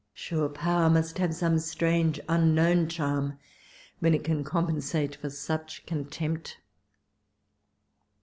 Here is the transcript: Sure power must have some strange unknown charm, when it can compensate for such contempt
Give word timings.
Sure 0.15 0.49
power 0.49 0.89
must 0.89 1.19
have 1.19 1.35
some 1.35 1.59
strange 1.59 2.19
unknown 2.27 2.87
charm, 2.87 3.37
when 3.99 4.15
it 4.15 4.23
can 4.23 4.43
compensate 4.43 5.15
for 5.17 5.29
such 5.29 5.85
contempt 5.85 6.57